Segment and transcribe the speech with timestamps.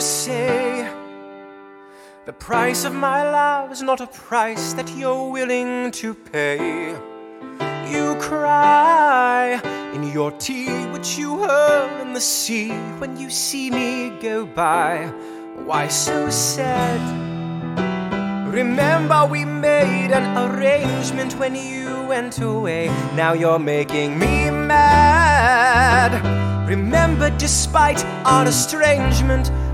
[0.00, 0.90] you say
[2.24, 6.92] the price of my love is not a price that you're willing to pay.
[7.92, 9.60] You cry
[9.92, 15.04] in your tea, which you hurl in the sea when you see me go by.
[15.66, 17.00] Why so sad?
[18.48, 22.86] Remember, we made an arrangement when you went away.
[23.14, 26.12] Now you're making me mad.
[26.66, 29.50] Remember, despite our estrangement,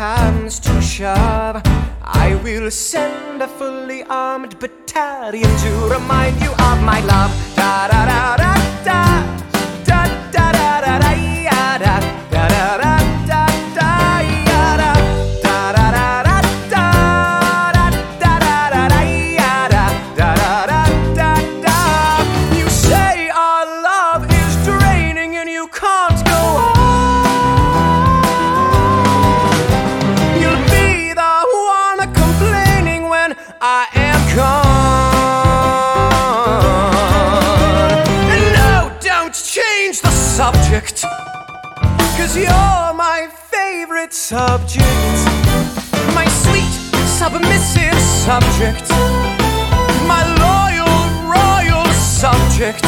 [0.00, 1.60] comes to shove,
[2.02, 7.30] I will send a fully armed battalion to remind you of my love.
[7.54, 9.02] Da da da da da.
[9.84, 10.00] Da
[10.32, 11.12] da da da da
[11.78, 12.89] da da da
[44.30, 44.86] subject.
[46.14, 46.74] My sweet,
[47.18, 48.88] submissive subject.
[50.06, 50.94] My loyal,
[51.36, 52.86] royal subject.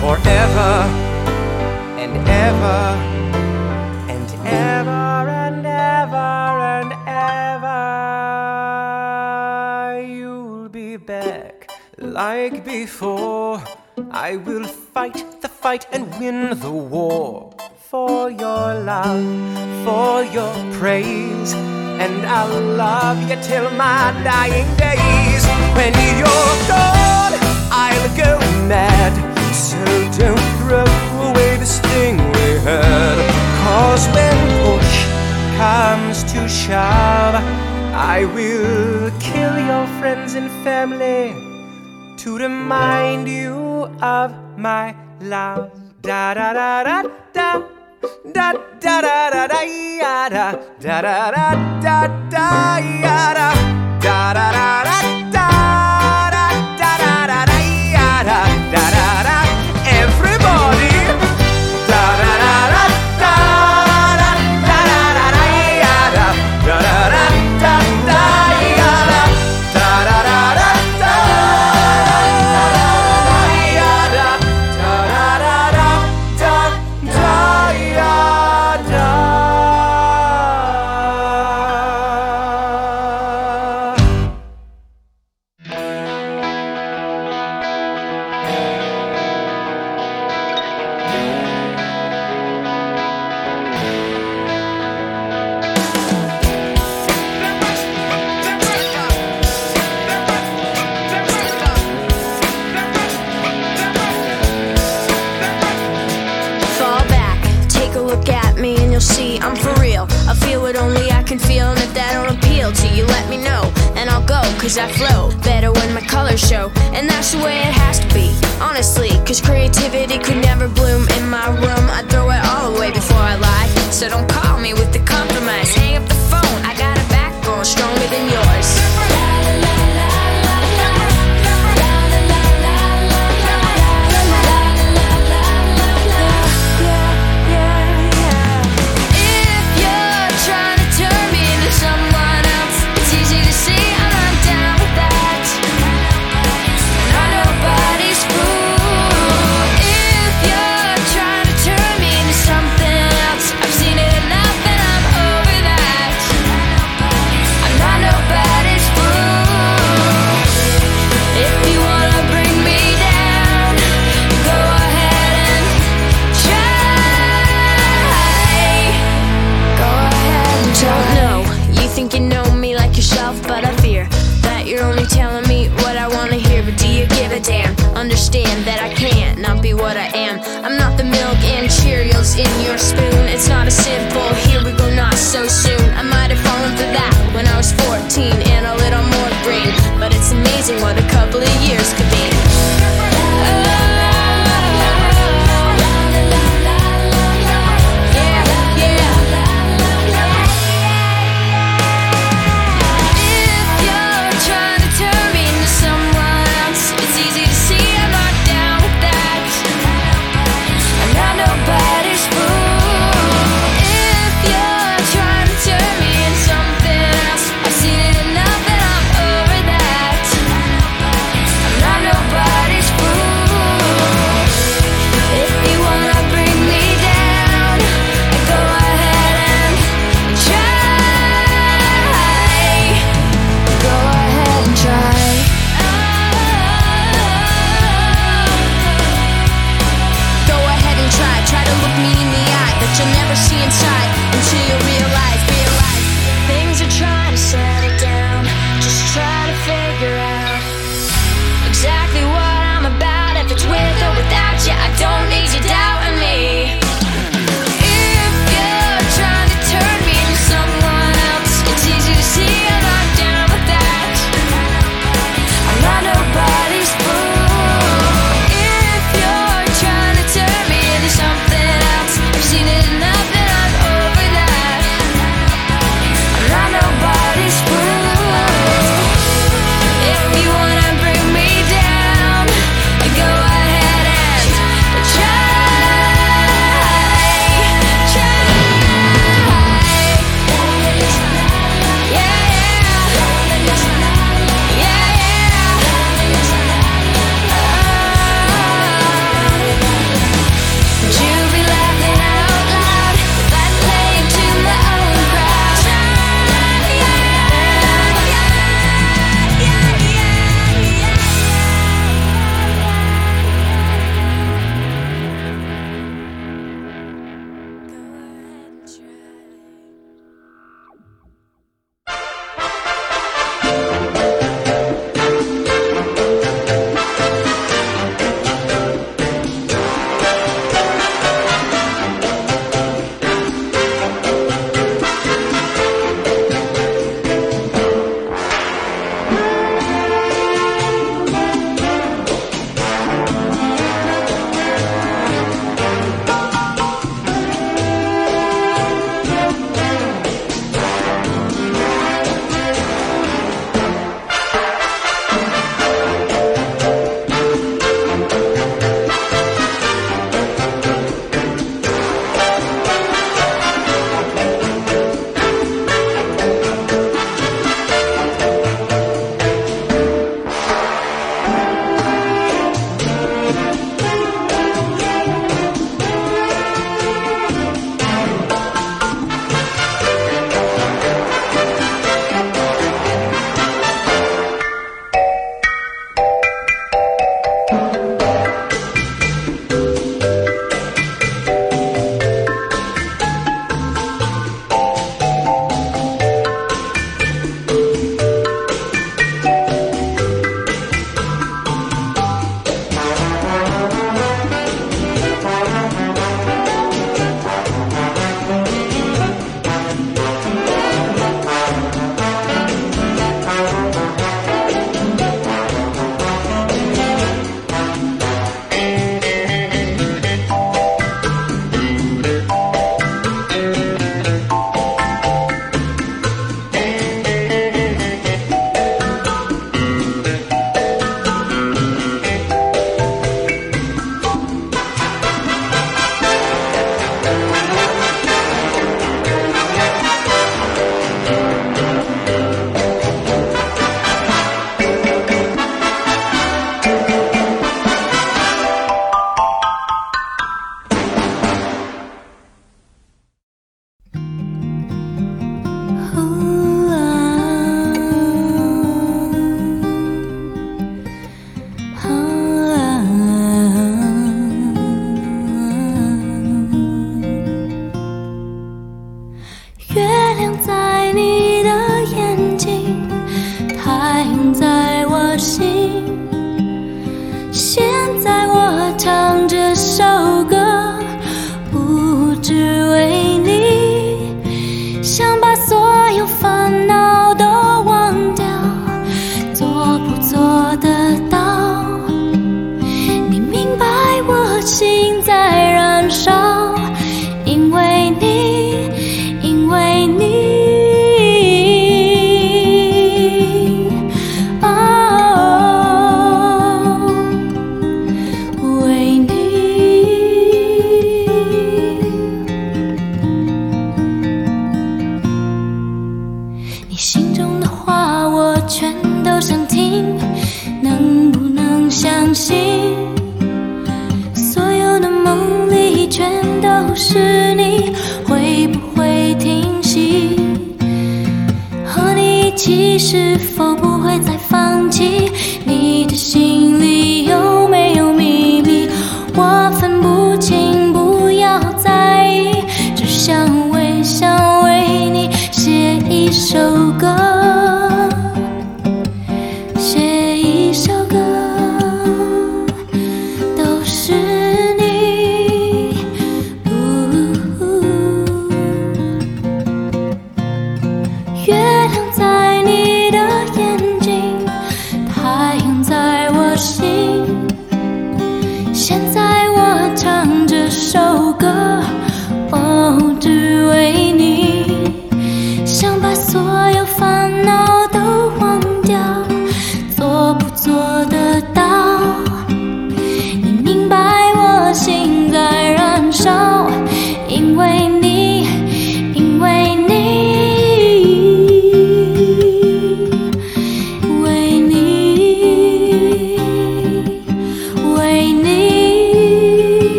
[0.00, 0.74] Forever
[2.02, 2.14] and
[2.46, 2.82] ever
[4.14, 6.32] and ever and ever
[6.80, 7.78] and ever.
[10.08, 13.62] You'll be back like before.
[14.10, 17.53] I will fight the fight and win the war
[17.94, 19.24] for your love,
[19.84, 21.52] for your praise.
[22.02, 25.42] And I'll love you till my dying days.
[25.78, 27.34] When you're gone,
[27.70, 28.32] I'll go
[28.66, 29.14] mad.
[29.54, 29.78] So
[30.18, 30.90] don't throw
[31.28, 33.16] away this thing we had.
[33.62, 34.94] Cause when push
[35.62, 37.36] comes to shove,
[37.94, 41.30] I will kill your friends and family
[42.16, 43.54] to remind you
[44.02, 45.70] of my love.
[46.02, 47.02] Da da da da
[47.32, 47.73] da.
[48.34, 49.60] Da da da da da
[50.00, 50.46] ya da
[50.80, 51.46] da da da
[51.84, 51.98] da
[52.32, 53.48] da ya da
[54.04, 54.98] da da da
[55.32, 55.48] da
[56.34, 57.84] da da da da da
[58.24, 58.40] da
[58.72, 59.43] da da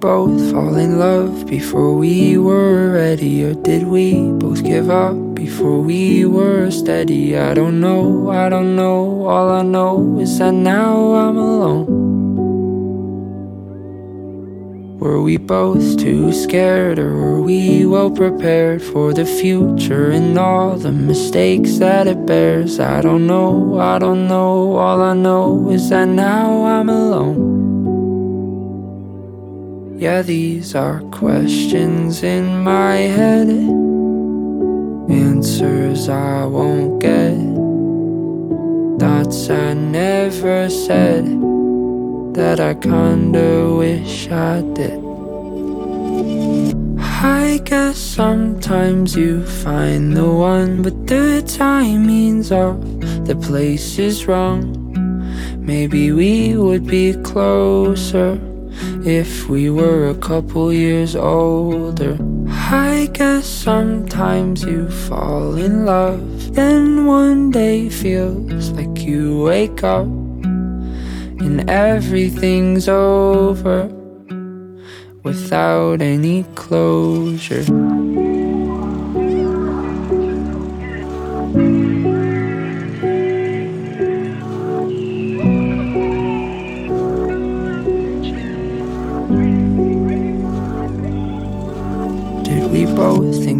[0.00, 3.44] both fall in love before we were ready?
[3.44, 7.36] Or did we both give up before we were steady?
[7.36, 9.26] I don't know, I don't know.
[9.26, 12.04] All I know is that now I'm alone.
[14.98, 20.76] Were we both too scared, or were we well prepared for the future and all
[20.76, 22.80] the mistakes that it bears?
[22.80, 24.76] I don't know, I don't know.
[24.76, 27.63] All I know is that now I'm alone.
[30.04, 33.48] Yeah, these are questions in my head.
[35.08, 37.32] Answers I won't get.
[39.00, 41.24] Thoughts I never said
[42.34, 45.00] that I kinda wish I did.
[47.00, 52.76] I guess sometimes you find the one, but the timing's off,
[53.24, 54.60] the place is wrong.
[55.58, 58.38] Maybe we would be closer
[59.06, 62.18] if we were a couple years older.
[62.48, 70.06] I guess sometimes you fall in love, then one day feels like you wake up
[71.44, 73.86] and everything's over
[75.22, 78.23] without any closure.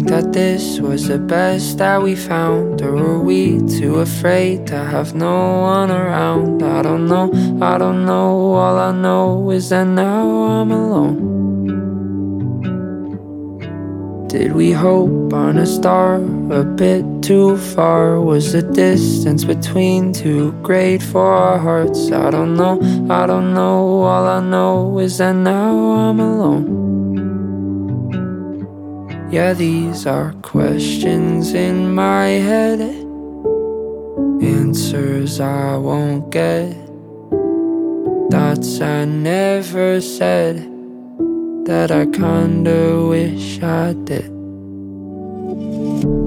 [0.07, 2.81] That this was the best that we found?
[2.81, 6.63] Or were we too afraid to have no one around?
[6.63, 7.31] I don't know,
[7.61, 8.53] I don't know.
[8.53, 11.35] All I know is that now I'm alone.
[14.27, 16.15] Did we hope on a star
[16.51, 18.19] a bit too far?
[18.19, 22.11] Was the distance between too great for our hearts?
[22.11, 24.03] I don't know, I don't know.
[24.03, 26.84] All I know is that now I'm alone.
[29.35, 32.79] Yeah, these are questions in my head,
[34.41, 36.71] answers I won't get,
[38.31, 40.55] thoughts I never said
[41.65, 44.31] that I kinda wish I did.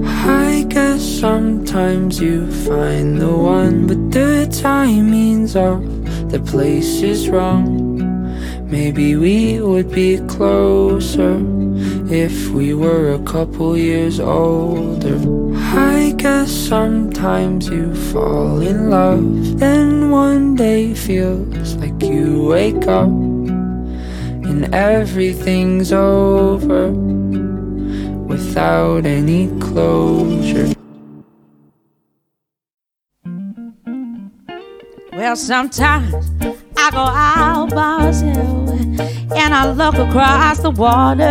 [0.05, 5.83] I guess sometimes you find the one, but the timing's off,
[6.29, 7.64] the place is wrong.
[8.68, 11.58] Maybe we would be closer
[12.11, 15.18] if we were a couple years older.
[15.55, 23.09] I guess sometimes you fall in love, then one day feels like you wake up
[23.09, 26.90] and everything's over
[28.27, 30.75] without any closure.
[35.12, 36.14] Well, sometimes
[36.77, 38.58] I go out by myself
[39.37, 41.25] and I look across the water.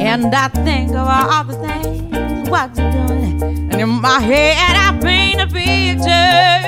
[0.00, 3.42] And I think of all the things what you're doing.
[3.72, 6.64] And in my head, I paint a picture.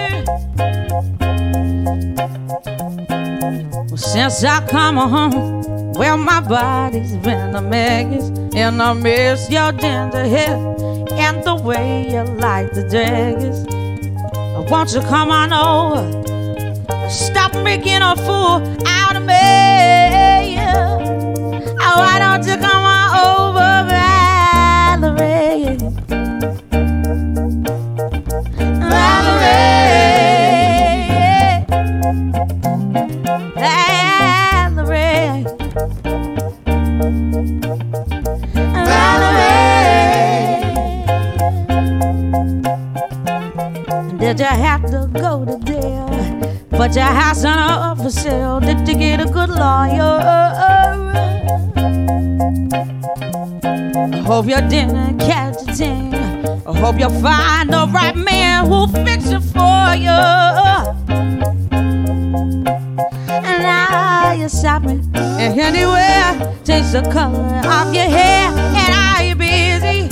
[3.97, 8.29] Since I come home, well, my body's been a mess.
[8.55, 10.57] And I miss your ginger hair
[11.13, 13.67] and the way you like the dress.
[14.71, 16.26] Won't you come on over?
[17.47, 20.59] Stop making a fool out of me.
[21.79, 23.85] Oh, why don't you come on over,
[25.07, 25.77] Valerie?
[28.91, 29.87] Valerie.
[38.75, 39.47] Valerie.
[44.19, 44.47] Did you
[46.97, 48.59] Your house on up for sale.
[48.59, 50.19] Did you get a good lawyer?
[54.15, 56.15] I hope you didn't catch a thing.
[56.15, 60.09] I hope you'll find the right man who'll fix it for you.
[63.29, 66.57] And now you're shopping and anywhere.
[66.65, 68.49] Change the color of your hair.
[68.75, 70.09] And are you busy?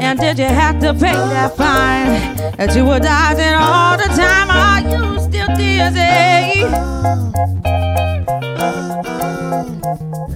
[0.00, 4.48] And did you have to pay that fine that you were dodging all the time?
[4.50, 6.64] Are you still dizzy?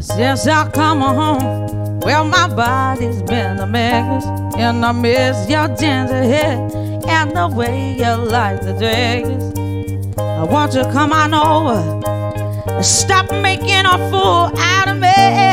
[0.00, 4.24] Since I come home, well, my body's been a mess,
[4.56, 6.58] and I miss your ginger hair
[7.08, 9.26] and the way you like the dress.
[10.18, 15.51] I want you to come on over, stop making a fool out of me.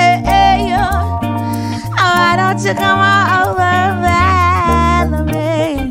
[2.29, 3.73] Why don't you come on over,
[4.05, 5.89] Valerie?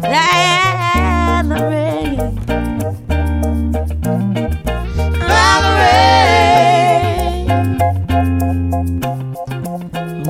[0.00, 0.64] Valerie.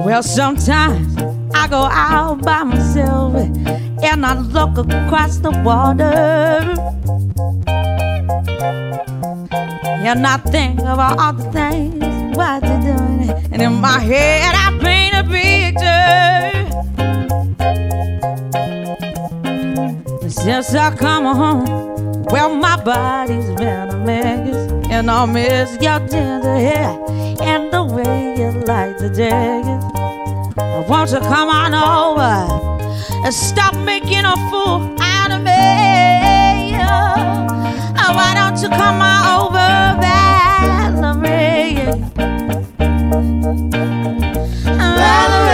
[0.05, 1.17] Well, sometimes
[1.55, 6.94] I go out by myself and I look across the water.
[10.07, 13.31] And I think of all the things what you're doing.
[13.53, 15.95] And in my head, I paint a picture.
[20.29, 24.55] Since I come home, well, my body's been a mess.
[24.91, 26.99] And I miss your tender hair
[27.41, 29.65] and the way you like the dress.
[30.87, 32.45] won't you to come on over
[33.25, 35.55] and stop making a fool out of me?
[37.97, 39.69] Oh, why don't you come on over,
[40.01, 41.75] Valerie?
[44.99, 45.54] Valerie,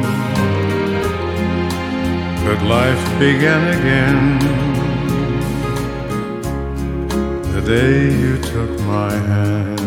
[2.43, 4.39] But life began again
[7.53, 9.79] the day you took my hand.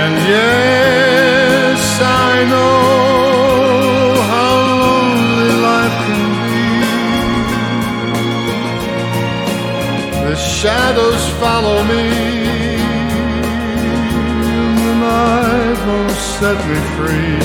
[0.00, 6.62] And yes, I know how lonely life can be.
[10.28, 12.04] The shadows follow me,
[15.88, 17.38] won't set me free.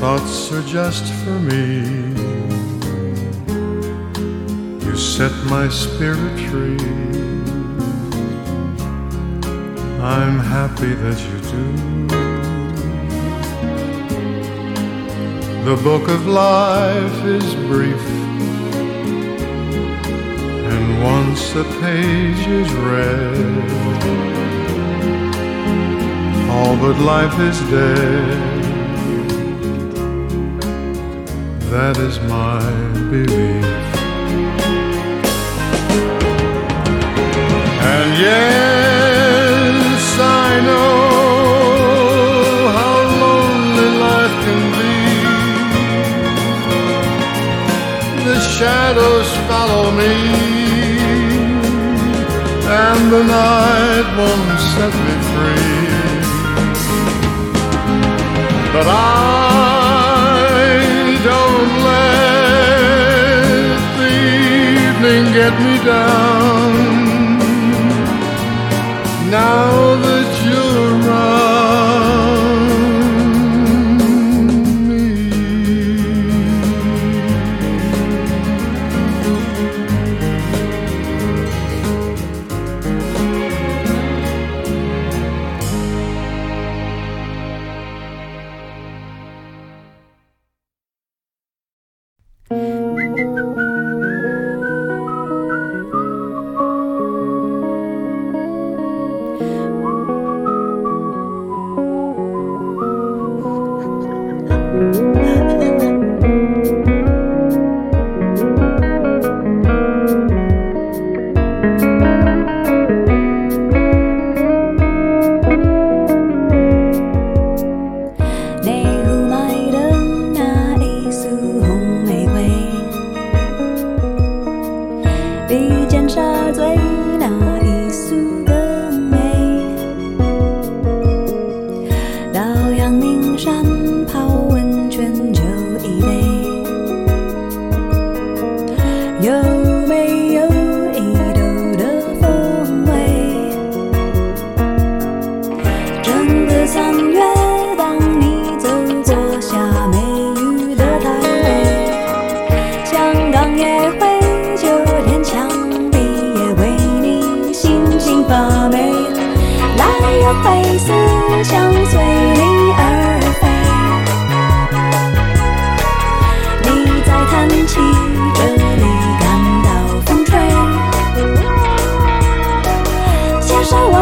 [0.00, 1.80] Thoughts are just for me.
[4.84, 6.76] You set my spirit free.
[10.02, 11.66] I'm happy that you do.
[15.64, 18.06] The book of life is brief.
[20.72, 23.70] And once a page is read,
[26.50, 28.55] all but life is dead.
[31.76, 32.62] That is my
[33.10, 33.66] belief.
[37.92, 41.04] And yes, I know
[42.78, 45.00] how lonely life can be.
[48.24, 50.14] The shadows follow me,
[52.84, 55.84] and the night won't set me free.
[58.72, 59.25] But I
[65.36, 66.72] get me down.
[69.30, 70.25] Now that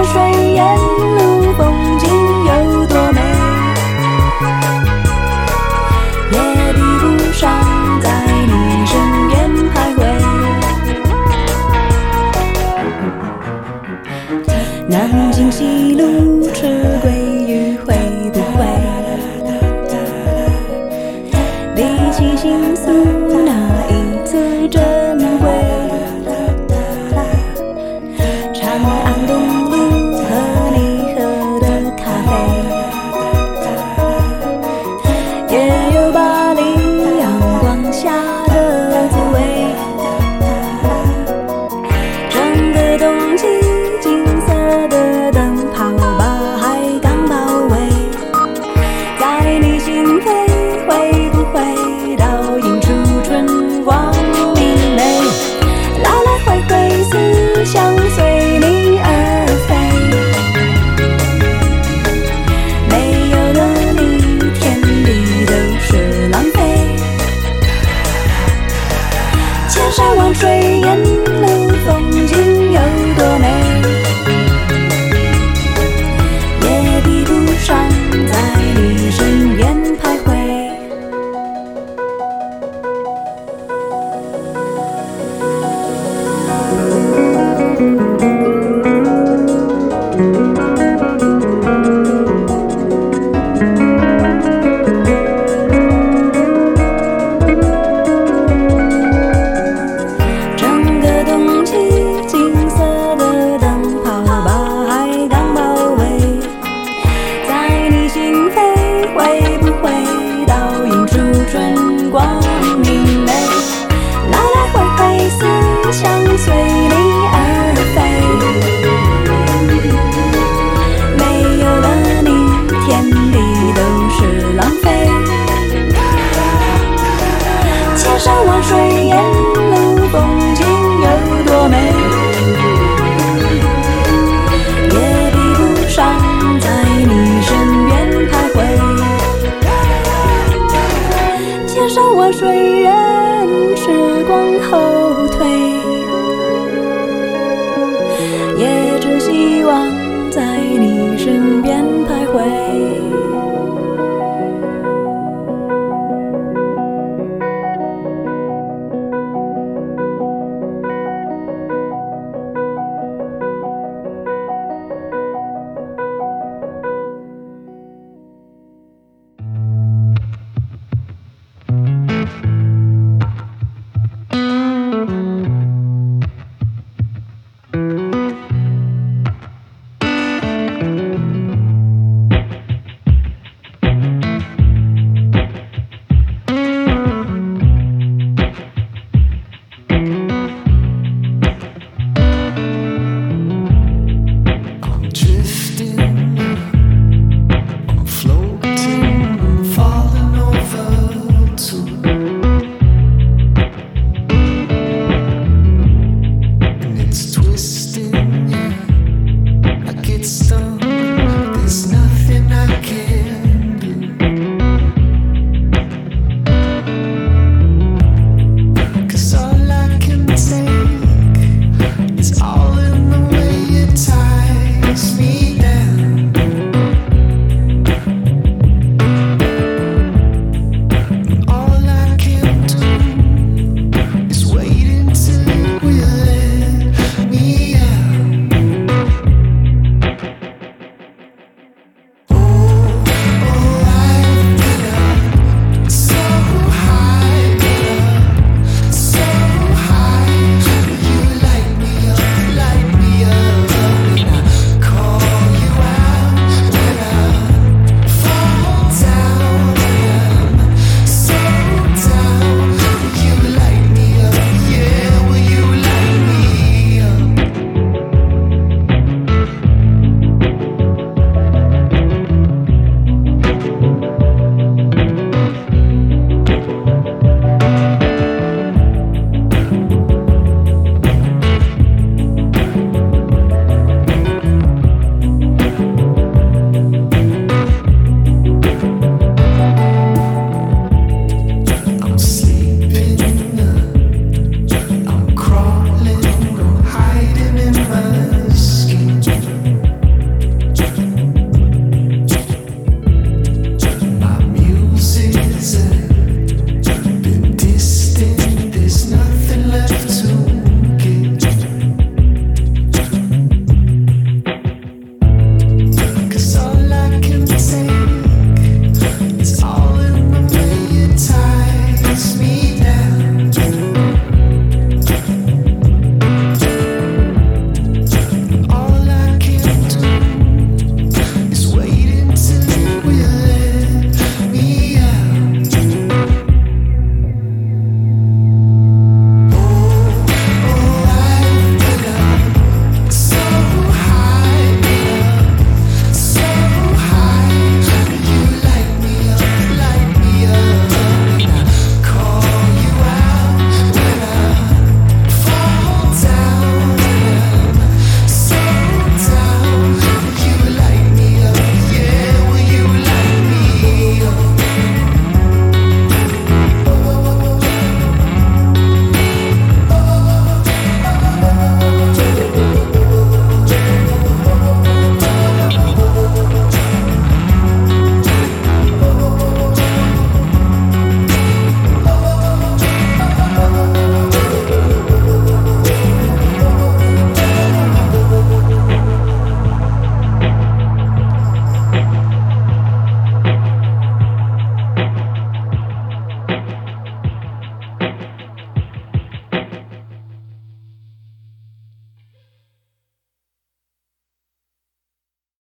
[0.06, 0.33] 水